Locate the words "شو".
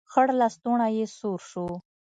1.49-1.67